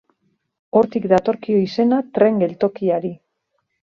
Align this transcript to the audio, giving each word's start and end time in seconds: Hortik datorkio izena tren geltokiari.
Hortik 0.79 1.05
datorkio 1.11 1.59
izena 1.65 2.01
tren 2.17 2.41
geltokiari. 2.45 3.15